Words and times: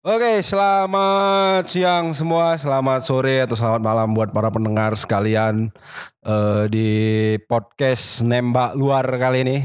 Oke, 0.00 0.40
selamat 0.40 1.68
siang 1.68 2.16
semua, 2.16 2.56
selamat 2.56 3.04
sore 3.04 3.44
atau 3.44 3.52
selamat 3.52 3.84
malam 3.84 4.16
buat 4.16 4.32
para 4.32 4.48
pendengar 4.48 4.96
sekalian 4.96 5.68
eh, 6.24 6.64
di 6.72 6.88
podcast 7.44 8.24
Nembak 8.24 8.80
Luar 8.80 9.04
kali 9.04 9.44
ini. 9.44 9.58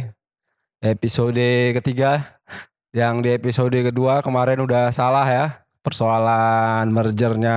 Episode 0.84 1.71
ketiga. 1.79 2.36
Yang 2.92 3.16
di 3.24 3.29
episode 3.32 3.79
kedua 3.79 4.20
kemarin 4.20 4.60
udah 4.60 4.92
salah 4.92 5.24
ya. 5.24 5.45
Persoalan 5.79 6.91
mergernya 6.91 7.55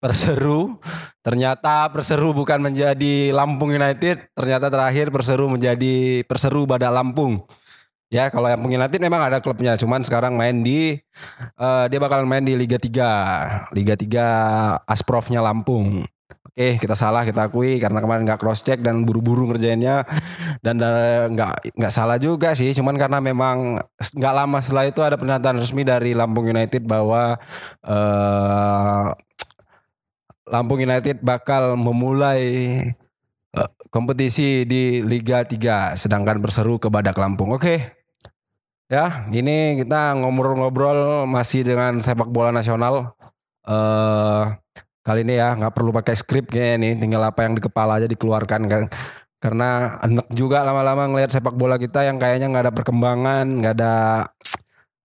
Perseru. 0.00 0.80
Ternyata 1.20 1.92
Perseru 1.92 2.32
bukan 2.32 2.72
menjadi 2.72 3.36
Lampung 3.36 3.68
United, 3.68 4.32
ternyata 4.32 4.72
terakhir 4.72 5.12
Perseru 5.12 5.52
menjadi 5.52 6.24
Perseru 6.24 6.64
Badak 6.64 6.88
Lampung. 6.88 7.44
Ya, 8.12 8.28
kalau 8.28 8.44
yang 8.44 8.60
United 8.60 9.00
memang 9.00 9.24
ada 9.24 9.40
klubnya, 9.40 9.72
cuman 9.80 10.04
sekarang 10.04 10.36
main 10.36 10.60
di 10.60 11.00
uh, 11.56 11.88
dia 11.88 11.96
bakalan 11.96 12.28
main 12.28 12.44
di 12.44 12.52
Liga 12.52 12.76
3. 12.76 13.72
Liga 13.72 13.96
3 13.96 14.84
Asprofnya 14.84 15.40
Lampung. 15.40 16.04
Oke, 16.52 16.76
kita 16.76 16.92
salah 16.92 17.24
kita 17.24 17.48
akui 17.48 17.80
karena 17.80 18.04
kemarin 18.04 18.28
nggak 18.28 18.36
cross 18.36 18.60
check 18.60 18.84
dan 18.84 19.08
buru-buru 19.08 19.48
ngerjainnya 19.48 20.04
dan 20.60 20.76
nggak 21.32 21.72
nggak 21.72 21.88
salah 21.92 22.20
juga 22.20 22.52
sih, 22.52 22.76
cuman 22.76 23.00
karena 23.00 23.24
memang 23.24 23.80
nggak 23.96 24.34
lama 24.36 24.60
setelah 24.60 24.84
itu 24.84 25.00
ada 25.00 25.16
pernyataan 25.16 25.56
resmi 25.56 25.80
dari 25.80 26.12
Lampung 26.12 26.52
United 26.52 26.84
bahwa 26.84 27.40
uh, 27.80 29.08
Lampung 30.52 30.84
United 30.84 31.24
bakal 31.24 31.80
memulai 31.80 32.44
kompetisi 33.88 34.64
di 34.68 35.00
Liga 35.00 35.44
3 35.44 35.96
sedangkan 35.96 36.40
berseru 36.40 36.76
ke 36.76 36.92
Badak 36.92 37.16
Lampung. 37.16 37.56
Oke, 37.56 38.01
Ya, 38.92 39.24
ini 39.32 39.80
kita 39.80 40.12
ngobrol-ngobrol 40.20 41.24
masih 41.24 41.64
dengan 41.64 41.96
sepak 41.96 42.28
bola 42.28 42.52
nasional. 42.52 43.16
Uh, 43.64 44.52
kali 45.00 45.24
ini 45.24 45.40
ya 45.40 45.56
nggak 45.56 45.72
perlu 45.72 45.96
pakai 45.96 46.12
skrip 46.12 46.52
kayaknya 46.52 46.92
nih, 46.92 46.92
tinggal 47.00 47.24
apa 47.24 47.48
yang 47.48 47.56
di 47.56 47.64
kepala 47.64 47.96
aja 47.96 48.04
dikeluarkan 48.04 48.68
kan. 48.68 48.82
Karena 49.40 49.96
enak 50.04 50.28
juga 50.36 50.60
lama-lama 50.60 51.08
ngelihat 51.08 51.32
sepak 51.32 51.56
bola 51.56 51.80
kita 51.80 52.04
yang 52.04 52.20
kayaknya 52.20 52.52
nggak 52.52 52.64
ada 52.68 52.74
perkembangan, 52.76 53.64
nggak 53.64 53.74
ada 53.80 53.94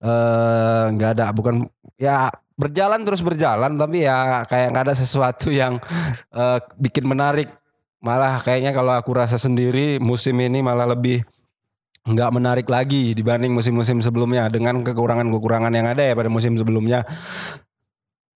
eh, 0.02 0.84
nggak 0.90 1.10
uh, 1.10 1.14
ada 1.14 1.26
bukan 1.30 1.54
ya 1.94 2.26
berjalan 2.58 3.06
terus 3.06 3.22
berjalan 3.22 3.78
tapi 3.78 4.02
ya 4.02 4.42
kayak 4.50 4.74
nggak 4.74 4.84
ada 4.90 4.94
sesuatu 4.98 5.54
yang 5.54 5.78
uh, 6.34 6.58
bikin 6.74 7.06
menarik. 7.06 7.54
Malah 8.02 8.42
kayaknya 8.42 8.74
kalau 8.74 8.98
aku 8.98 9.14
rasa 9.14 9.38
sendiri 9.38 10.02
musim 10.02 10.34
ini 10.42 10.58
malah 10.58 10.90
lebih 10.90 11.22
nggak 12.06 12.30
menarik 12.30 12.66
lagi 12.70 13.12
dibanding 13.18 13.50
musim-musim 13.50 13.98
sebelumnya 13.98 14.46
dengan 14.46 14.86
kekurangan-kekurangan 14.86 15.74
yang 15.74 15.86
ada 15.90 16.02
ya 16.06 16.14
pada 16.14 16.30
musim 16.30 16.54
sebelumnya. 16.54 17.02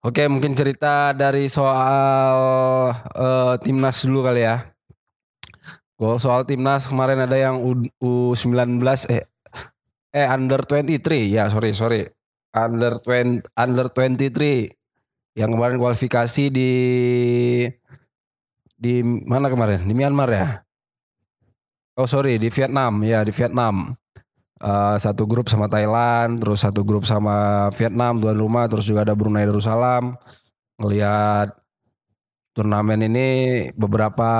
Oke, 0.00 0.26
mungkin 0.26 0.56
cerita 0.56 1.12
dari 1.14 1.46
soal 1.46 2.34
uh, 3.14 3.54
timnas 3.60 4.02
dulu 4.02 4.26
kali 4.26 4.42
ya. 4.42 4.74
Gol 6.00 6.16
soal 6.16 6.48
timnas 6.48 6.88
kemarin 6.88 7.20
ada 7.20 7.36
yang 7.36 7.60
U, 7.60 7.76
U19 8.00 8.80
eh 9.12 9.28
eh 10.10 10.26
under 10.26 10.64
23 10.64 11.28
ya 11.28 11.46
sorry 11.52 11.70
sorry 11.76 12.08
under 12.56 12.98
20 13.04 13.44
under 13.54 13.86
23 13.92 14.72
yang 15.38 15.50
kemarin 15.54 15.76
kualifikasi 15.78 16.50
di 16.50 16.72
di 18.74 18.94
mana 19.04 19.52
kemarin 19.52 19.86
di 19.86 19.94
Myanmar 19.94 20.30
ya 20.32 20.48
Oh 22.00 22.08
sorry 22.08 22.40
di 22.40 22.48
Vietnam 22.48 23.04
ya 23.04 23.20
di 23.20 23.28
Vietnam. 23.28 23.92
Uh, 24.56 24.96
satu 24.96 25.28
grup 25.28 25.52
sama 25.52 25.68
Thailand, 25.68 26.40
terus 26.40 26.64
satu 26.64 26.80
grup 26.80 27.04
sama 27.04 27.68
Vietnam 27.76 28.16
tuan 28.24 28.40
rumah, 28.40 28.64
terus 28.72 28.88
juga 28.88 29.04
ada 29.04 29.12
Brunei 29.12 29.44
Darussalam. 29.44 30.16
Ngelihat 30.80 31.52
turnamen 32.56 33.04
ini 33.04 33.28
beberapa 33.76 34.32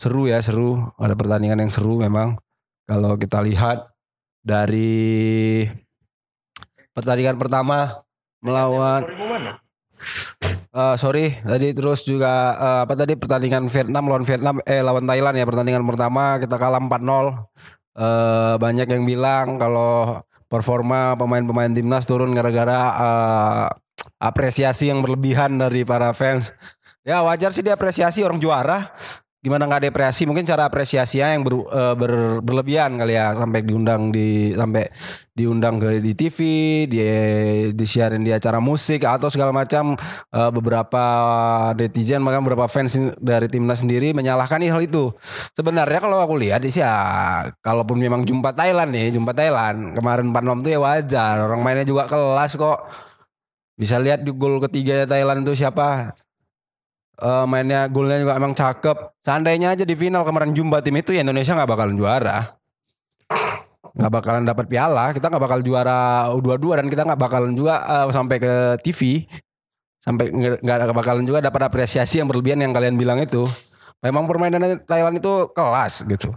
seru 0.00 0.24
ya 0.24 0.40
seru, 0.40 0.88
ada 0.96 1.12
pertandingan 1.12 1.68
yang 1.68 1.72
seru 1.72 2.00
memang. 2.00 2.40
Kalau 2.88 3.20
kita 3.20 3.44
lihat 3.44 3.92
dari 4.40 5.68
pertandingan 6.96 7.36
pertama 7.36 8.08
melawan 8.40 9.04
Uh, 10.72 10.96
sorry, 10.96 11.36
tadi 11.44 11.76
terus 11.76 12.00
juga 12.00 12.56
uh, 12.56 12.80
apa 12.88 12.96
tadi 12.96 13.12
pertandingan 13.12 13.68
Vietnam 13.68 14.08
lawan 14.08 14.24
Vietnam 14.24 14.56
eh 14.64 14.80
lawan 14.80 15.04
Thailand 15.04 15.36
ya 15.36 15.44
pertandingan 15.44 15.84
pertama 15.84 16.40
kita 16.40 16.56
kalah 16.56 16.80
4-0. 16.80 16.88
Uh, 17.92 18.56
banyak 18.56 18.88
yang 18.88 19.04
bilang 19.04 19.60
kalau 19.60 20.24
performa 20.48 21.12
pemain-pemain 21.20 21.76
timnas 21.76 22.08
turun 22.08 22.32
gara-gara 22.32 22.80
uh, 22.96 23.66
apresiasi 24.16 24.88
yang 24.88 25.04
berlebihan 25.04 25.60
dari 25.60 25.84
para 25.84 26.16
fans. 26.16 26.56
Ya 27.02 27.20
wajar 27.20 27.50
sih 27.52 27.66
diapresiasi 27.66 28.22
orang 28.22 28.38
juara 28.38 28.94
gimana 29.42 29.66
nggak 29.66 29.90
depresi? 29.90 30.22
Mungkin 30.22 30.46
cara 30.46 30.70
apresiasinya 30.70 31.34
yang 31.34 31.42
ber, 31.42 31.54
uh, 31.66 31.94
ber, 31.98 32.38
berlebihan 32.40 32.94
kali 32.94 33.18
ya. 33.18 33.34
Sampai 33.34 33.66
diundang 33.66 34.14
di 34.14 34.54
sampai 34.54 34.86
diundang 35.34 35.82
ke 35.82 35.98
di 35.98 36.12
TV 36.14 36.38
di 36.86 36.98
disiarin 37.74 38.22
di 38.22 38.30
acara 38.30 38.62
musik 38.62 39.02
atau 39.02 39.26
segala 39.26 39.50
macam. 39.50 39.98
Uh, 40.30 40.50
beberapa 40.54 41.04
netizen 41.74 42.22
bahkan 42.22 42.46
beberapa 42.46 42.70
fans 42.70 42.94
dari 43.18 43.50
timnas 43.50 43.82
sendiri 43.82 44.14
menyalahkan 44.14 44.62
hal 44.62 44.78
itu. 44.78 45.10
Sebenarnya 45.58 45.98
kalau 45.98 46.22
aku 46.22 46.38
lihat 46.38 46.62
sih 46.62 46.78
ya 46.78 46.94
kalaupun 47.66 47.98
memang 47.98 48.22
jumpa 48.22 48.54
Thailand 48.54 48.94
nih 48.94 49.10
jumpa 49.18 49.34
Thailand 49.34 49.98
kemarin 49.98 50.30
4 50.30 50.62
tuh 50.62 50.70
ya 50.70 50.78
wajar. 50.78 51.34
Orang 51.42 51.66
mainnya 51.66 51.82
juga 51.82 52.06
kelas 52.06 52.54
kok. 52.54 52.78
Bisa 53.74 53.98
lihat 53.98 54.22
di 54.22 54.30
gol 54.30 54.62
ketiga 54.62 55.02
Thailand 55.10 55.42
itu 55.42 55.58
siapa 55.58 56.14
uh, 57.20 57.44
mainnya 57.44 57.90
golnya 57.90 58.22
juga 58.22 58.38
emang 58.38 58.56
cakep. 58.56 58.96
Seandainya 59.20 59.74
aja 59.76 59.84
di 59.84 59.92
final 59.92 60.24
kemarin 60.24 60.56
jumpa 60.56 60.80
tim 60.80 60.96
itu 60.96 61.12
ya 61.12 61.20
Indonesia 61.20 61.52
nggak 61.52 61.70
bakalan 61.70 61.96
juara. 61.98 62.56
Nggak 63.92 64.12
bakalan 64.12 64.42
dapat 64.48 64.66
piala, 64.72 65.12
kita 65.12 65.28
nggak 65.28 65.42
bakal 65.42 65.60
juara 65.60 66.32
U22 66.32 66.80
dan 66.80 66.86
kita 66.88 67.02
nggak 67.04 67.20
bakalan 67.20 67.52
juga 67.52 67.84
uh, 67.84 68.08
sampai 68.08 68.36
ke 68.40 68.54
TV. 68.80 69.28
Sampai 70.02 70.32
nggak 70.32 70.96
bakalan 70.96 71.22
juga 71.22 71.44
dapat 71.44 71.68
apresiasi 71.68 72.18
yang 72.18 72.26
berlebihan 72.26 72.58
yang 72.64 72.72
kalian 72.72 72.96
bilang 72.96 73.20
itu. 73.20 73.44
Memang 74.02 74.26
permainan 74.26 74.82
Thailand 74.82 75.20
itu 75.20 75.52
kelas 75.54 76.02
gitu. 76.08 76.34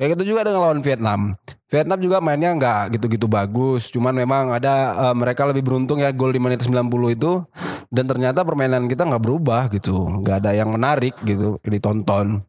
Kayak 0.00 0.16
gitu 0.16 0.32
juga 0.32 0.48
dengan 0.48 0.64
lawan 0.64 0.80
Vietnam. 0.80 1.36
Vietnam 1.68 2.00
juga 2.00 2.24
mainnya 2.24 2.56
nggak 2.56 2.96
gitu-gitu 2.96 3.28
bagus. 3.28 3.92
Cuman 3.92 4.16
memang 4.16 4.48
ada 4.48 4.96
uh, 4.96 5.12
mereka 5.12 5.44
lebih 5.44 5.60
beruntung 5.60 6.00
ya 6.00 6.08
gol 6.08 6.32
di 6.32 6.40
menit 6.40 6.64
90 6.64 6.88
itu. 7.12 7.44
Dan 7.92 8.08
ternyata 8.08 8.40
permainan 8.40 8.88
kita 8.88 9.04
nggak 9.04 9.20
berubah 9.20 9.68
gitu. 9.68 10.24
Nggak 10.24 10.40
ada 10.40 10.56
yang 10.56 10.72
menarik 10.72 11.12
gitu 11.20 11.60
ditonton. 11.68 12.40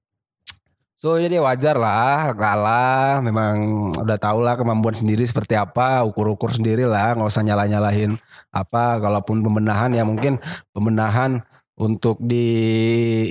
So 0.95 1.19
jadi 1.19 1.44
wajar 1.44 1.75
lah 1.75 2.31
kalah. 2.39 3.19
Memang 3.19 3.53
udah 4.00 4.16
tau 4.16 4.39
lah 4.39 4.56
kemampuan 4.56 4.95
sendiri 4.95 5.28
seperti 5.28 5.59
apa. 5.59 6.07
Ukur-ukur 6.07 6.56
sendiri 6.56 6.88
lah. 6.88 7.19
Nggak 7.19 7.35
usah 7.35 7.44
nyala-nyalahin 7.44 8.16
apa. 8.56 8.95
Kalaupun 8.95 9.44
pembenahan 9.44 9.91
ya 9.91 10.07
mungkin 10.07 10.39
pembenahan 10.72 11.44
untuk 11.75 12.16
di 12.23 12.47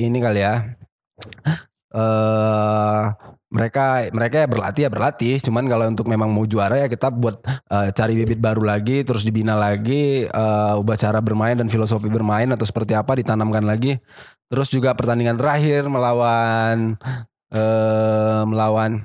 ini 0.05 0.21
kali 0.21 0.45
ya. 0.45 0.77
Uh, 1.89 3.17
mereka 3.51 4.07
mereka 4.15 4.47
ya 4.47 4.49
berlatih 4.49 4.83
ya 4.87 4.91
berlatih. 4.91 5.35
Cuman 5.43 5.67
kalau 5.67 5.91
untuk 5.91 6.07
memang 6.07 6.31
mau 6.31 6.47
juara 6.47 6.87
ya 6.87 6.87
kita 6.87 7.11
buat 7.11 7.43
uh, 7.67 7.91
cari 7.91 8.15
bibit 8.15 8.39
baru 8.39 8.63
lagi 8.63 9.03
terus 9.03 9.27
dibina 9.27 9.59
lagi 9.59 10.25
uh, 10.31 10.79
ubah 10.79 10.95
cara 10.95 11.19
bermain 11.19 11.59
dan 11.59 11.67
filosofi 11.67 12.07
bermain 12.07 12.47
atau 12.55 12.63
seperti 12.63 12.95
apa 12.95 13.19
ditanamkan 13.19 13.67
lagi. 13.67 13.99
Terus 14.47 14.71
juga 14.71 14.95
pertandingan 14.95 15.35
terakhir 15.35 15.91
melawan 15.91 16.95
uh, 17.51 18.43
melawan 18.47 19.03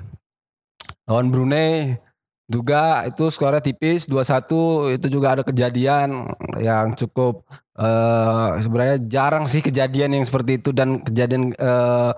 lawan 1.06 1.26
Brunei 1.30 1.98
juga 2.46 3.02
itu 3.10 3.26
skornya 3.26 3.58
tipis 3.58 4.06
2-1 4.06 4.94
itu 4.94 5.06
juga 5.10 5.34
ada 5.34 5.42
kejadian 5.42 6.30
yang 6.62 6.94
cukup 6.94 7.42
uh, 7.74 8.54
sebenarnya 8.62 9.02
jarang 9.02 9.50
sih 9.50 9.58
kejadian 9.58 10.14
yang 10.14 10.24
seperti 10.24 10.62
itu. 10.62 10.70
Dan 10.70 11.02
kejadian 11.02 11.50
uh, 11.58 12.14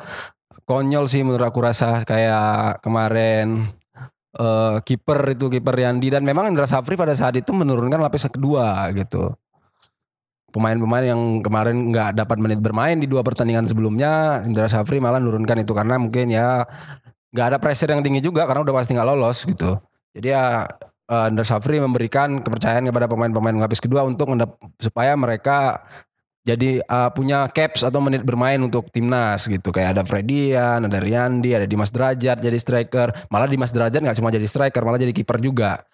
konyol 0.69 1.09
sih 1.09 1.25
menurut 1.25 1.49
aku 1.49 1.65
rasa 1.65 2.05
kayak 2.05 2.85
kemarin 2.85 3.73
uh, 4.37 4.85
kiper 4.85 5.32
itu 5.32 5.49
kiper 5.49 5.73
Yandi 5.73 6.12
dan 6.12 6.29
memang 6.29 6.53
Indra 6.53 6.69
Safri 6.69 6.93
pada 6.93 7.17
saat 7.17 7.41
itu 7.41 7.56
menurunkan 7.56 7.97
lapis 7.97 8.29
kedua 8.29 8.93
gitu. 8.93 9.32
Pemain-pemain 10.53 11.05
yang 11.05 11.41
kemarin 11.41 11.93
nggak 11.93 12.20
dapat 12.20 12.37
menit 12.41 12.61
bermain 12.61 12.97
di 12.97 13.05
dua 13.05 13.20
pertandingan 13.20 13.69
sebelumnya, 13.69 14.44
Indra 14.44 14.69
Safri 14.69 15.00
malah 15.00 15.20
menurunkan 15.20 15.61
itu 15.65 15.73
karena 15.73 15.97
mungkin 15.97 16.29
ya 16.29 16.65
nggak 17.32 17.47
ada 17.53 17.59
pressure 17.61 17.93
yang 17.93 18.00
tinggi 18.05 18.25
juga 18.25 18.44
karena 18.49 18.64
udah 18.64 18.75
pasti 18.76 18.93
nggak 18.97 19.09
lolos 19.09 19.44
gitu. 19.44 19.76
Jadi 20.17 20.29
ya 20.32 20.64
uh, 21.09 21.26
Indra 21.29 21.44
Safri 21.44 21.81
memberikan 21.81 22.41
kepercayaan 22.44 22.88
kepada 22.88 23.09
pemain-pemain 23.09 23.56
lapis 23.56 23.81
kedua 23.81 24.05
untuk 24.05 24.29
supaya 24.81 25.12
mereka 25.17 25.85
jadi 26.46 26.81
uh, 26.81 27.11
punya 27.12 27.44
caps 27.52 27.85
atau 27.85 28.00
menit 28.00 28.25
bermain 28.25 28.56
untuk 28.62 28.88
timnas 28.88 29.44
gitu 29.44 29.69
kayak 29.69 29.99
ada 29.99 30.02
Fredian, 30.06 30.87
ada 30.87 30.99
Riyandi, 31.02 31.52
ada 31.52 31.67
Dimas 31.69 31.93
Derajat 31.93 32.40
jadi 32.40 32.56
striker. 32.56 33.12
Malah 33.29 33.49
Dimas 33.50 33.69
Derajat 33.75 34.00
nggak 34.00 34.17
cuma 34.17 34.32
jadi 34.32 34.49
striker, 34.49 34.81
malah 34.81 34.96
jadi 34.96 35.12
kiper 35.12 35.43
juga. 35.44 35.85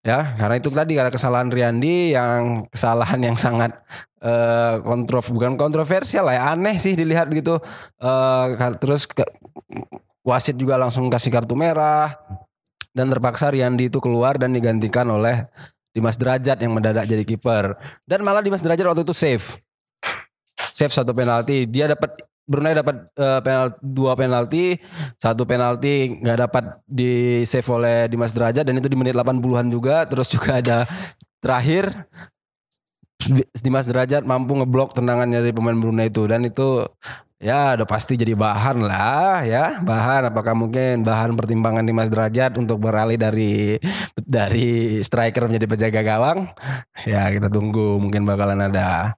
Ya, 0.00 0.32
karena 0.40 0.56
itu 0.56 0.72
tadi 0.72 0.96
karena 0.96 1.12
kesalahan 1.12 1.52
Riyandi 1.52 2.16
yang 2.16 2.64
kesalahan 2.72 3.20
yang 3.20 3.36
sangat 3.36 3.76
uh, 4.24 4.80
bukan 5.28 5.60
kontroversial 5.60 6.24
lah 6.24 6.40
ya, 6.40 6.42
aneh 6.56 6.80
sih 6.80 6.96
dilihat 6.96 7.28
gitu. 7.28 7.60
Uh, 8.00 8.56
terus 8.80 9.04
ke, 9.04 9.20
wasit 10.24 10.56
juga 10.56 10.80
langsung 10.80 11.12
kasih 11.12 11.28
kartu 11.28 11.52
merah 11.52 12.16
dan 12.96 13.12
terpaksa 13.12 13.52
Riyandi 13.52 13.92
itu 13.92 14.00
keluar 14.00 14.40
dan 14.40 14.56
digantikan 14.56 15.04
oleh 15.10 15.44
Dimas 15.90 16.16
Derajat 16.16 16.58
yang 16.62 16.72
mendadak 16.74 17.04
jadi 17.06 17.26
kiper. 17.26 17.74
Dan 18.06 18.22
malah 18.22 18.42
Dimas 18.42 18.62
Derajat 18.62 18.86
waktu 18.86 19.02
itu 19.02 19.14
save. 19.14 19.46
Save 20.74 20.94
satu 20.94 21.10
penalti. 21.10 21.66
Dia 21.66 21.90
dapat 21.90 22.14
Brunei 22.50 22.74
dapat 22.74 23.06
uh, 23.14 23.38
penal 23.46 23.78
dua 23.78 24.18
penalti, 24.18 24.74
satu 25.22 25.46
penalti 25.46 26.18
nggak 26.18 26.38
dapat 26.50 26.64
di 26.82 27.46
save 27.46 27.68
oleh 27.70 28.10
Dimas 28.10 28.34
Derajat 28.34 28.66
dan 28.66 28.74
itu 28.74 28.90
di 28.90 28.98
menit 28.98 29.14
80-an 29.14 29.70
juga. 29.70 30.02
Terus 30.10 30.26
juga 30.34 30.58
ada 30.58 30.82
terakhir 31.38 31.94
Dimas 33.54 33.86
Derajat 33.86 34.26
mampu 34.26 34.58
ngeblok 34.58 34.98
tendangan 34.98 35.30
dari 35.30 35.54
pemain 35.54 35.78
Brunei 35.78 36.10
itu 36.10 36.26
dan 36.26 36.42
itu 36.42 36.90
Ya 37.40 37.72
udah 37.72 37.88
pasti 37.88 38.20
jadi 38.20 38.36
bahan 38.36 38.84
lah 38.84 39.40
ya. 39.48 39.80
Bahan 39.80 40.28
apakah 40.28 40.52
mungkin 40.52 41.00
bahan 41.00 41.32
pertimbangan 41.40 41.88
Dimas 41.88 42.12
Derajat 42.12 42.60
untuk 42.60 42.84
beralih 42.84 43.16
dari 43.16 43.80
dari 44.20 45.00
striker 45.00 45.48
menjadi 45.48 45.64
penjaga 45.64 46.04
gawang? 46.04 46.52
Ya 47.08 47.32
kita 47.32 47.48
tunggu 47.48 47.96
mungkin 47.96 48.28
bakalan 48.28 48.60
ada. 48.60 49.16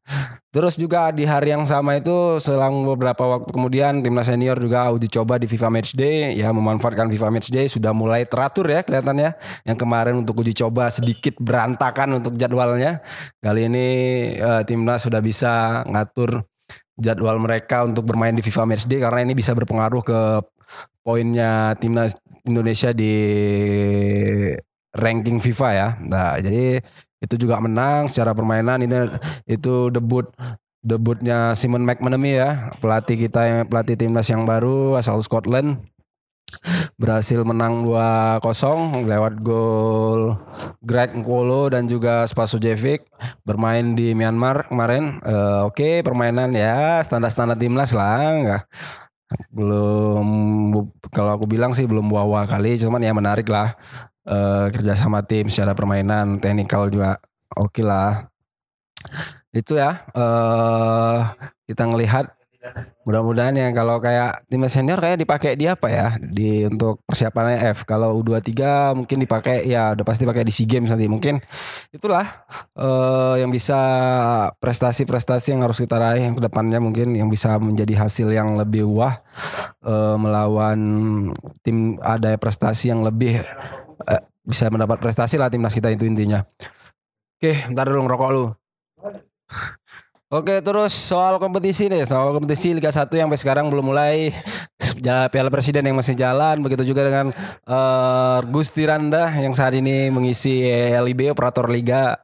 Terus 0.54 0.78
juga 0.78 1.10
di 1.10 1.26
hari 1.26 1.50
yang 1.50 1.66
sama 1.66 1.98
itu 1.98 2.38
selang 2.38 2.86
beberapa 2.86 3.26
waktu 3.26 3.50
kemudian 3.50 4.06
timnas 4.06 4.30
senior 4.30 4.54
juga 4.54 4.94
uji 4.94 5.10
coba 5.10 5.42
di 5.42 5.50
FIFA 5.50 5.72
Matchday 5.74 6.38
ya 6.38 6.54
memanfaatkan 6.54 7.10
FIFA 7.10 7.26
Matchday 7.32 7.66
sudah 7.66 7.90
mulai 7.90 8.22
teratur 8.22 8.70
ya 8.70 8.86
kelihatannya. 8.86 9.34
Yang 9.66 9.78
kemarin 9.82 10.22
untuk 10.22 10.46
uji 10.46 10.54
coba 10.54 10.94
sedikit 10.94 11.34
berantakan 11.42 12.22
untuk 12.22 12.38
jadwalnya. 12.38 13.02
Kali 13.42 13.66
ini 13.66 13.88
uh, 14.38 14.62
timnas 14.62 15.10
sudah 15.10 15.18
bisa 15.18 15.82
ngatur 15.90 16.51
jadwal 17.02 17.36
mereka 17.42 17.82
untuk 17.82 18.06
bermain 18.06 18.32
di 18.32 18.40
FIFA 18.40 18.70
Matchday 18.70 19.02
karena 19.02 19.20
ini 19.26 19.34
bisa 19.34 19.50
berpengaruh 19.52 20.02
ke 20.06 20.20
poinnya 21.02 21.74
timnas 21.82 22.16
Indonesia 22.46 22.94
di 22.94 23.14
ranking 24.94 25.42
FIFA 25.42 25.68
ya. 25.74 25.88
Nah, 26.06 26.38
jadi 26.38 26.78
itu 27.22 27.34
juga 27.38 27.58
menang 27.58 28.06
secara 28.06 28.34
permainan 28.34 28.82
ini 28.82 29.10
itu 29.50 29.90
debut 29.90 30.30
debutnya 30.82 31.54
Simon 31.54 31.86
McManamy 31.86 32.42
ya, 32.42 32.74
pelatih 32.82 33.14
kita 33.14 33.40
yang 33.46 33.60
pelatih 33.70 33.94
timnas 33.94 34.26
yang 34.26 34.42
baru 34.42 34.98
asal 34.98 35.22
Scotland 35.22 35.78
berhasil 37.02 37.42
menang 37.42 37.82
2-0 37.82 39.02
lewat 39.02 39.42
gol 39.42 40.38
Greg 40.78 41.18
Nkolo 41.18 41.66
dan 41.74 41.90
juga 41.90 42.22
Spasujevic 42.30 43.10
bermain 43.42 43.98
di 43.98 44.14
Myanmar 44.14 44.70
kemarin. 44.70 45.18
Uh, 45.26 45.66
Oke, 45.66 45.82
okay, 45.82 45.94
permainan 46.06 46.54
ya 46.54 47.02
standar-standar 47.02 47.58
timnas 47.58 47.90
lah, 47.90 48.22
enggak 48.38 48.64
belum 49.52 50.26
kalau 51.12 51.40
aku 51.40 51.48
bilang 51.48 51.72
sih 51.72 51.88
belum 51.88 52.08
wah-wah 52.12 52.44
kali, 52.44 52.76
cuman 52.76 53.00
ya 53.00 53.12
menarik 53.16 53.48
lah 53.48 53.76
uh, 54.28 54.68
kerja 54.68 54.92
sama 54.96 55.24
tim 55.24 55.48
secara 55.48 55.72
permainan, 55.72 56.36
teknikal 56.36 56.88
juga 56.92 57.18
oke 57.56 57.72
okay 57.72 57.84
lah. 57.84 58.28
Itu 59.52 59.76
ya 59.76 60.04
uh, 60.16 61.32
kita 61.68 61.84
ngelihat 61.88 62.28
Mudah-mudahan 63.02 63.58
ya 63.58 63.74
kalau 63.74 63.98
kayak 63.98 64.46
tim 64.46 64.62
senior 64.70 65.02
kayak 65.02 65.18
dipakai 65.18 65.58
di 65.58 65.66
apa 65.66 65.90
ya 65.90 66.14
di 66.22 66.62
untuk 66.62 67.02
persiapan 67.02 67.58
F. 67.74 67.82
Kalau 67.82 68.14
U23 68.22 68.54
mungkin 68.94 69.18
dipakai 69.18 69.66
ya 69.66 69.98
udah 69.98 70.06
pasti 70.06 70.22
pakai 70.22 70.46
di 70.46 70.54
SEA 70.54 70.70
Games 70.70 70.86
nanti 70.94 71.10
mungkin 71.10 71.42
itulah 71.90 72.22
uh, 72.78 73.34
yang 73.34 73.50
bisa 73.50 73.80
prestasi-prestasi 74.62 75.58
yang 75.58 75.66
harus 75.66 75.82
kita 75.82 75.98
raih 75.98 76.30
yang 76.30 76.38
ke 76.38 76.42
depannya 76.46 76.78
mungkin 76.78 77.18
yang 77.18 77.26
bisa 77.26 77.58
menjadi 77.58 78.06
hasil 78.06 78.30
yang 78.30 78.54
lebih 78.54 78.86
wah 78.86 79.18
uh, 79.82 80.14
melawan 80.14 80.78
tim 81.66 81.98
ada 81.98 82.38
prestasi 82.38 82.94
yang 82.94 83.02
lebih 83.02 83.42
uh, 84.06 84.22
bisa 84.46 84.70
mendapat 84.70 85.02
prestasi 85.02 85.34
lah 85.34 85.50
timnas 85.50 85.74
kita 85.74 85.90
itu 85.90 86.06
intinya. 86.06 86.46
Oke, 87.42 87.66
ntar 87.74 87.90
dulu 87.90 88.06
ngerokok 88.06 88.30
lu. 88.30 88.44
Oke 90.32 90.64
terus 90.64 90.96
soal 90.96 91.36
kompetisi 91.36 91.92
nih 91.92 92.08
Soal 92.08 92.32
kompetisi 92.32 92.72
Liga 92.72 92.88
1 92.88 93.04
yang 93.12 93.28
sampai 93.28 93.36
sekarang 93.36 93.68
belum 93.68 93.92
mulai. 93.92 94.32
Piala 95.28 95.52
Presiden 95.52 95.84
yang 95.84 96.00
masih 96.00 96.16
jalan 96.16 96.64
Begitu 96.64 96.88
juga 96.88 97.04
dengan 97.04 97.36
uh, 97.68 98.40
Gusti 98.48 98.88
Randa 98.88 99.28
Yang 99.28 99.60
saat 99.60 99.76
ini 99.76 100.08
mengisi 100.08 100.64
LIB 100.96 101.36
Operator 101.36 101.68
Liga 101.68 102.16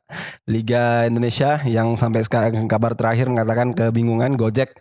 Liga 0.49 1.05
Indonesia 1.05 1.61
Yang 1.69 2.01
sampai 2.01 2.25
sekarang 2.25 2.65
kabar 2.65 2.97
terakhir 2.97 3.29
mengatakan 3.29 3.77
kebingungan 3.77 4.41
Gojek 4.41 4.73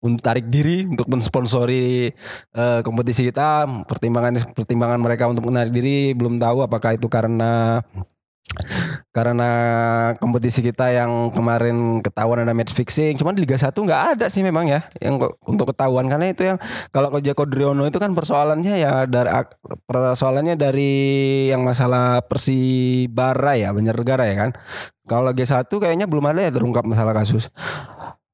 untuk 0.00 0.20
tarik 0.24 0.48
diri 0.48 0.88
untuk 0.88 1.04
mensponsori 1.08 2.08
uh, 2.56 2.80
kompetisi 2.80 3.28
kita. 3.28 3.68
Pertimbangan 3.84 4.40
pertimbangan 4.56 5.00
mereka 5.00 5.28
untuk 5.28 5.52
menarik 5.52 5.68
diri 5.68 6.16
belum 6.16 6.40
tahu 6.40 6.64
apakah 6.64 6.96
itu 6.96 7.08
karena 7.12 7.84
karena 9.10 9.50
kompetisi 10.22 10.62
kita 10.62 10.92
yang 10.92 11.34
kemarin 11.34 11.98
ketahuan 12.00 12.46
ada 12.46 12.54
match 12.54 12.72
fixing 12.72 13.18
cuman 13.18 13.34
di 13.34 13.42
Liga 13.42 13.58
1 13.58 13.74
nggak 13.74 14.02
ada 14.16 14.26
sih 14.30 14.44
memang 14.46 14.70
ya. 14.70 14.80
Yang 15.02 15.34
untuk 15.44 15.74
ketahuan 15.74 16.06
karena 16.06 16.30
itu 16.30 16.46
yang 16.46 16.58
kalau 16.94 17.10
ke 17.10 17.20
Joko 17.26 17.44
Driono 17.44 17.84
itu 17.88 17.98
kan 17.98 18.14
persoalannya 18.14 18.74
ya 18.78 19.04
dari 19.08 19.30
persoalannya 19.88 20.54
dari 20.54 20.92
yang 21.50 21.66
masalah 21.66 22.22
Persibara 22.24 23.58
ya 23.58 23.74
Banjarnegara 23.74 24.24
ya 24.30 24.36
kan. 24.46 24.50
Kalau 25.06 25.30
Liga 25.30 25.46
1 25.46 25.66
kayaknya 25.66 26.06
belum 26.06 26.24
ada 26.30 26.40
ya 26.46 26.50
terungkap 26.50 26.82
masalah 26.86 27.14
kasus 27.14 27.50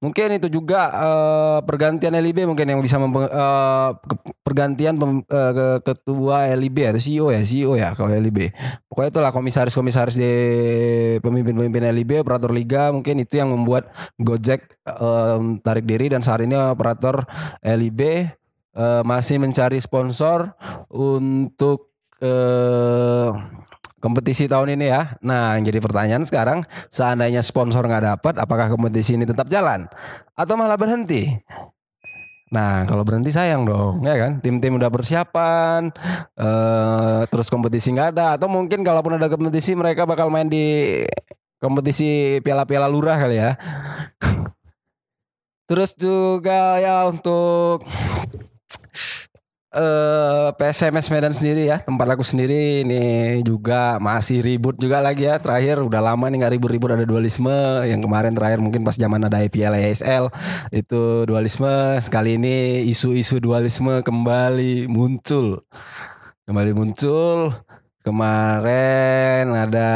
Mungkin 0.02 0.34
itu 0.34 0.50
juga 0.50 0.90
uh, 0.90 1.58
pergantian 1.62 2.18
LIB 2.18 2.50
mungkin 2.50 2.66
yang 2.66 2.82
bisa 2.82 2.98
mempe, 2.98 3.22
uh, 3.22 3.94
pergantian 4.42 4.98
pem, 4.98 5.22
uh, 5.30 5.78
ketua 5.78 6.50
LIB 6.58 6.90
atau 6.90 6.98
CEO 6.98 7.30
ya, 7.30 7.38
CEO 7.46 7.78
ya 7.78 7.94
kalau 7.94 8.10
LIB. 8.10 8.50
Pokoknya 8.90 9.14
itulah 9.14 9.30
komisaris-komisaris 9.30 10.18
di 10.18 10.32
pemimpin-pemimpin 11.22 11.86
LIB, 11.94 12.26
operator 12.26 12.50
liga 12.50 12.90
mungkin 12.90 13.22
itu 13.22 13.38
yang 13.38 13.54
membuat 13.54 13.94
Gojek 14.18 14.82
uh, 14.90 15.38
tarik 15.62 15.86
diri 15.86 16.10
dan 16.10 16.26
saat 16.26 16.42
ini 16.42 16.58
operator 16.58 17.22
LIB 17.62 18.26
uh, 18.74 19.06
masih 19.06 19.38
mencari 19.38 19.78
sponsor 19.78 20.50
untuk 20.90 21.94
uh, 22.18 23.61
kompetisi 24.02 24.50
tahun 24.50 24.74
ini 24.74 24.90
ya. 24.90 25.14
Nah, 25.22 25.54
jadi 25.62 25.78
pertanyaan 25.78 26.26
sekarang, 26.26 26.66
seandainya 26.90 27.40
sponsor 27.40 27.86
nggak 27.86 28.18
dapat, 28.18 28.34
apakah 28.42 28.66
kompetisi 28.66 29.14
ini 29.14 29.22
tetap 29.22 29.46
jalan 29.46 29.86
atau 30.34 30.54
malah 30.58 30.74
berhenti? 30.74 31.30
Nah, 32.52 32.84
kalau 32.84 33.00
berhenti 33.00 33.32
sayang 33.32 33.64
dong, 33.64 34.04
ya 34.04 34.12
kan? 34.18 34.42
Tim-tim 34.44 34.76
udah 34.76 34.92
persiapan, 34.92 35.88
uh, 36.36 37.24
terus 37.32 37.48
kompetisi 37.48 37.96
nggak 37.96 38.12
ada, 38.12 38.36
atau 38.36 38.44
mungkin 38.50 38.84
kalaupun 38.84 39.16
ada 39.16 39.32
kompetisi 39.32 39.72
mereka 39.72 40.04
bakal 40.04 40.28
main 40.28 40.52
di 40.52 41.00
kompetisi 41.62 42.42
piala-piala 42.44 42.90
lurah 42.90 43.16
kali 43.16 43.40
ya. 43.40 43.56
terus 45.70 45.96
juga 45.96 46.76
ya 46.76 47.08
untuk 47.08 47.86
uh, 49.72 49.80
eh, 49.80 50.48
PSMS 50.56 51.08
Medan 51.08 51.34
sendiri 51.34 51.68
ya 51.68 51.80
tempat 51.80 52.04
aku 52.14 52.24
sendiri 52.24 52.84
ini 52.84 53.40
juga 53.44 53.96
masih 53.98 54.44
ribut 54.44 54.76
juga 54.76 55.00
lagi 55.00 55.26
ya. 55.26 55.40
Terakhir 55.40 55.80
udah 55.82 56.00
lama 56.00 56.28
nih 56.28 56.44
nggak 56.44 56.52
ribut-ribut 56.60 56.92
ada 56.94 57.04
dualisme. 57.08 57.84
Yang 57.88 58.00
kemarin 58.04 58.32
terakhir 58.36 58.60
mungkin 58.60 58.84
pas 58.84 58.96
zaman 58.96 59.26
ada 59.26 59.40
IPL 59.40 59.74
ASL 59.76 60.28
itu 60.70 61.24
dualisme. 61.24 61.98
Sekali 62.04 62.36
ini 62.36 62.86
isu-isu 62.88 63.40
dualisme 63.40 64.04
kembali 64.04 64.86
muncul. 64.88 65.64
Kembali 66.44 66.72
muncul. 66.76 67.56
Kemarin 68.02 69.46
ada 69.54 69.90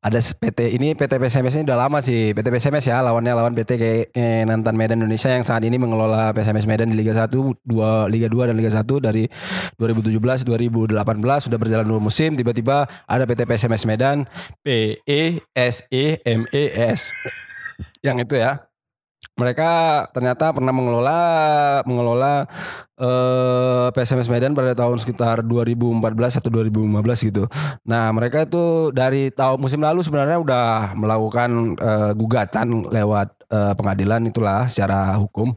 ada 0.00 0.18
PT 0.18 0.76
ini 0.76 0.92
PT 0.92 1.16
PSMS 1.16 1.60
ini 1.60 1.64
udah 1.68 1.78
lama 1.86 1.98
sih. 2.04 2.32
PT 2.36 2.46
PSMS 2.50 2.84
ya 2.90 3.00
lawannya 3.00 3.32
lawan 3.32 3.52
PT 3.52 3.70
kayak 3.80 4.04
Nantan 4.48 4.76
Medan 4.76 5.00
Indonesia 5.00 5.30
yang 5.32 5.44
saat 5.46 5.62
ini 5.64 5.80
mengelola 5.80 6.30
PSMS 6.36 6.68
Medan 6.68 6.92
di 6.92 6.96
Liga 6.96 7.16
1 7.16 7.30
dua 7.64 8.06
Liga 8.10 8.28
2 8.28 8.50
dan 8.50 8.54
Liga 8.58 8.70
1 8.72 8.84
dari 9.00 9.24
2017 9.80 10.44
2018 10.44 11.46
sudah 11.46 11.58
berjalan 11.58 11.86
dua 11.86 12.00
musim 12.02 12.36
tiba-tiba 12.36 12.84
ada 13.08 13.24
PT 13.24 13.46
PSMS 13.48 13.84
Medan. 13.88 14.28
P 14.60 14.98
E 15.04 15.40
S 15.54 15.84
E 15.88 16.20
M 16.24 16.44
E 16.50 16.64
S. 16.74 17.12
Yang 18.04 18.28
itu 18.28 18.34
ya 18.40 18.73
mereka 19.34 20.04
ternyata 20.14 20.54
pernah 20.54 20.70
mengelola 20.70 21.18
mengelola 21.88 22.46
eh, 22.98 23.88
PSMS 23.90 24.30
Medan 24.30 24.54
pada 24.54 24.76
tahun 24.76 25.02
sekitar 25.02 25.42
2014 25.42 26.38
atau 26.38 26.50
2015 26.52 27.28
gitu. 27.28 27.44
Nah 27.88 28.14
mereka 28.14 28.46
itu 28.46 28.94
dari 28.94 29.34
tahun 29.34 29.58
musim 29.58 29.82
lalu 29.82 30.06
sebenarnya 30.06 30.38
udah 30.38 30.68
melakukan 30.94 31.50
eh, 31.74 32.12
gugatan 32.14 32.86
lewat 32.92 33.28
eh, 33.50 33.72
pengadilan 33.74 34.22
itulah 34.30 34.70
secara 34.70 35.18
hukum 35.18 35.52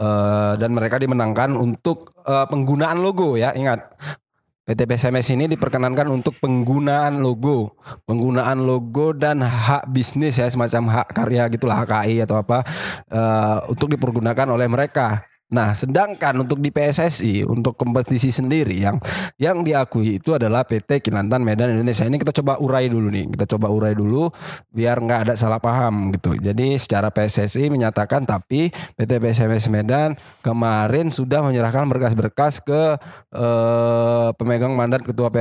eh, 0.00 0.52
dan 0.56 0.70
mereka 0.72 0.96
dimenangkan 0.96 1.54
untuk 1.54 2.16
eh, 2.24 2.46
penggunaan 2.48 3.04
logo 3.04 3.36
ya 3.36 3.52
ingat 3.52 3.84
PT 4.70 4.86
PSMS 4.86 5.34
ini 5.34 5.50
diperkenankan 5.50 6.06
untuk 6.14 6.38
penggunaan 6.38 7.18
logo, 7.18 7.74
penggunaan 8.06 8.62
logo 8.62 9.10
dan 9.10 9.42
hak 9.42 9.90
bisnis 9.90 10.38
ya 10.38 10.46
semacam 10.46 11.02
hak 11.02 11.10
karya 11.10 11.50
gitulah 11.50 11.82
HKI 11.82 12.22
atau 12.22 12.38
apa 12.38 12.62
uh, 13.10 13.66
untuk 13.66 13.90
dipergunakan 13.90 14.46
oleh 14.46 14.70
mereka. 14.70 15.26
Nah, 15.50 15.74
sedangkan 15.74 16.46
untuk 16.46 16.62
di 16.62 16.70
PSSI 16.70 17.42
untuk 17.42 17.74
kompetisi 17.74 18.30
sendiri 18.30 18.78
yang 18.78 19.02
yang 19.34 19.66
diakui 19.66 20.22
itu 20.22 20.38
adalah 20.38 20.62
PT 20.62 21.02
Kinantan 21.02 21.42
Medan 21.42 21.74
Indonesia. 21.74 22.06
Ini 22.06 22.22
kita 22.22 22.30
coba 22.42 22.62
urai 22.62 22.86
dulu 22.86 23.10
nih. 23.10 23.26
Kita 23.34 23.58
coba 23.58 23.66
urai 23.74 23.98
dulu 23.98 24.30
biar 24.70 25.02
nggak 25.02 25.20
ada 25.26 25.34
salah 25.34 25.58
paham 25.58 26.14
gitu. 26.14 26.38
Jadi 26.38 26.78
secara 26.78 27.10
PSSI 27.10 27.66
menyatakan 27.66 28.22
tapi 28.22 28.70
PT 28.94 29.10
PSMS 29.18 29.66
Medan 29.74 30.14
kemarin 30.38 31.10
sudah 31.10 31.42
menyerahkan 31.42 31.90
berkas-berkas 31.90 32.62
ke 32.62 32.98
eh, 33.34 34.28
pemegang 34.38 34.78
mandat 34.78 35.02
ketua 35.02 35.34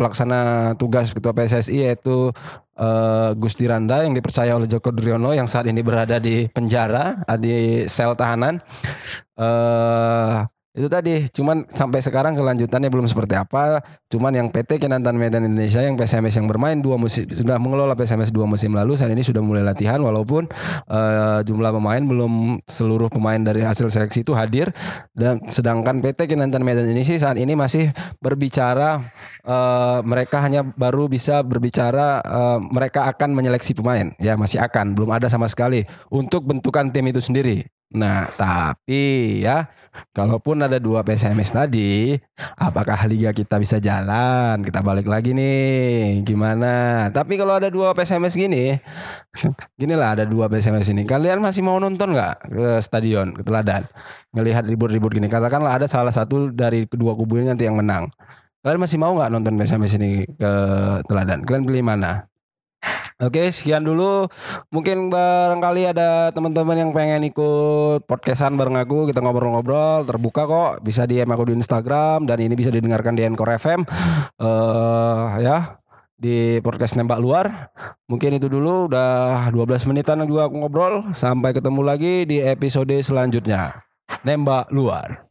pelaksana 0.00 0.72
tugas 0.80 1.12
ketua 1.12 1.36
PSSI 1.36 1.92
yaitu 1.92 2.32
uh, 2.80 3.36
Gusti 3.36 3.68
Randa 3.68 4.00
yang 4.00 4.16
dipercaya 4.16 4.56
oleh 4.56 4.64
Joko 4.64 4.88
Driono 4.88 5.36
yang 5.36 5.44
saat 5.44 5.68
ini 5.68 5.84
berada 5.84 6.16
di 6.16 6.48
penjara 6.48 7.20
di 7.36 7.84
sel 7.84 8.16
tahanan. 8.16 8.64
Uh, 9.36 10.48
itu 10.80 10.88
tadi 10.88 11.28
cuman 11.28 11.68
sampai 11.68 12.00
sekarang 12.00 12.32
kelanjutannya 12.32 12.88
belum 12.88 13.04
seperti 13.04 13.36
apa. 13.36 13.84
Cuman 14.08 14.32
yang 14.32 14.48
PT 14.48 14.80
Kinantan 14.80 15.12
Medan 15.20 15.44
Indonesia 15.44 15.84
yang 15.84 16.00
PSMS 16.00 16.40
yang 16.40 16.48
bermain 16.48 16.80
dua 16.80 16.96
musim 16.96 17.28
sudah 17.28 17.60
mengelola 17.60 17.92
PSMS 17.92 18.32
dua 18.32 18.48
musim 18.48 18.72
lalu. 18.72 18.96
Saat 18.96 19.12
ini 19.12 19.20
sudah 19.20 19.44
mulai 19.44 19.60
latihan 19.60 20.00
walaupun 20.00 20.48
uh, 20.88 21.44
jumlah 21.44 21.70
pemain 21.76 22.00
belum 22.00 22.64
seluruh 22.64 23.12
pemain 23.12 23.36
dari 23.36 23.60
hasil 23.60 23.92
seleksi 23.92 24.24
itu 24.24 24.32
hadir. 24.32 24.72
Dan 25.12 25.44
sedangkan 25.52 26.00
PT 26.00 26.32
Kinantan 26.32 26.64
Medan 26.64 26.88
Indonesia 26.88 27.12
saat 27.20 27.36
ini 27.36 27.52
masih 27.52 27.92
berbicara 28.24 29.12
uh, 29.44 30.00
mereka 30.00 30.40
hanya 30.40 30.64
baru 30.64 31.12
bisa 31.12 31.44
berbicara 31.44 32.24
uh, 32.24 32.58
mereka 32.58 33.04
akan 33.12 33.36
menyeleksi 33.36 33.76
pemain. 33.76 34.16
Ya 34.16 34.40
masih 34.40 34.56
akan 34.64 34.96
belum 34.96 35.12
ada 35.12 35.28
sama 35.28 35.44
sekali. 35.44 35.84
Untuk 36.08 36.48
bentukan 36.48 36.88
tim 36.88 37.04
itu 37.04 37.20
sendiri 37.20 37.68
Nah, 37.90 38.30
tapi 38.38 39.42
ya, 39.42 39.66
kalaupun 40.14 40.62
ada 40.62 40.78
dua 40.78 41.02
PSMS 41.02 41.50
tadi, 41.50 42.14
apakah 42.54 42.94
liga 43.10 43.34
kita 43.34 43.58
bisa 43.58 43.82
jalan? 43.82 44.62
Kita 44.62 44.78
balik 44.78 45.10
lagi 45.10 45.34
nih, 45.34 46.22
gimana? 46.22 47.10
Tapi 47.10 47.34
kalau 47.34 47.58
ada 47.58 47.66
dua 47.66 47.90
PSMS 47.90 48.38
gini, 48.38 48.78
gini 49.74 49.94
lah 49.98 50.14
ada 50.14 50.22
dua 50.22 50.46
PSMS 50.46 50.94
ini, 50.94 51.02
kalian 51.02 51.42
masih 51.42 51.66
mau 51.66 51.82
nonton 51.82 52.14
nggak 52.14 52.34
ke 52.46 52.66
stadion, 52.78 53.34
ke 53.34 53.42
teladan, 53.42 53.82
ngelihat 54.38 54.70
ribut-ribut 54.70 55.10
gini? 55.10 55.26
Katakanlah 55.26 55.82
ada 55.82 55.90
salah 55.90 56.14
satu 56.14 56.54
dari 56.54 56.86
kedua 56.86 57.18
kubu 57.18 57.42
ini 57.42 57.50
nanti 57.50 57.66
yang 57.66 57.74
menang. 57.74 58.06
Kalian 58.62 58.86
masih 58.86 59.02
mau 59.02 59.18
nggak 59.18 59.34
nonton 59.34 59.58
PSMS 59.58 59.98
ini 59.98 60.30
ke 60.38 60.50
teladan? 61.10 61.42
Kalian 61.42 61.66
pilih 61.66 61.82
mana? 61.82 62.29
Oke, 63.20 63.52
sekian 63.52 63.84
dulu. 63.84 64.32
Mungkin 64.72 65.12
barangkali 65.12 65.92
ada 65.92 66.32
teman-teman 66.32 66.72
yang 66.72 66.90
pengen 66.96 67.28
ikut 67.28 68.08
podcastan 68.08 68.56
bareng 68.56 68.80
aku, 68.80 69.12
kita 69.12 69.20
ngobrol-ngobrol, 69.20 70.08
terbuka 70.08 70.48
kok. 70.48 70.80
Bisa 70.80 71.04
DM 71.04 71.28
aku 71.28 71.52
di 71.52 71.54
Instagram 71.60 72.24
dan 72.24 72.40
ini 72.40 72.56
bisa 72.56 72.72
didengarkan 72.72 73.12
di 73.12 73.28
Encore 73.28 73.52
FM. 73.60 73.84
uh, 74.40 75.36
ya, 75.36 75.76
di 76.16 76.64
podcast 76.64 76.96
nembak 76.96 77.20
luar. 77.20 77.72
Mungkin 78.08 78.40
itu 78.40 78.48
dulu 78.48 78.88
udah 78.88 79.52
12 79.52 79.88
menitan 79.92 80.24
juga 80.24 80.48
aku 80.48 80.56
ngobrol. 80.56 81.12
Sampai 81.12 81.52
ketemu 81.52 81.84
lagi 81.84 82.24
di 82.24 82.40
episode 82.40 82.96
selanjutnya. 83.04 83.84
Nembak 84.24 84.72
luar. 84.72 85.29